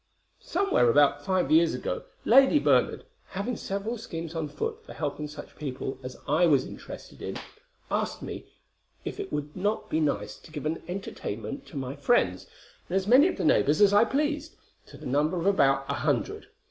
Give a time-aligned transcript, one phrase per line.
[0.39, 5.55] "Somewhere about five years ago, Lady Bernard, having several schemes on foot for helping such
[5.55, 7.37] people as I was interested in,
[7.91, 8.45] asked me
[9.05, 12.47] if it would not be nice to give an entertainment to my friends,
[12.89, 14.55] and as many of the neighbors as I pleased,
[14.87, 16.47] to the number of about a hundred.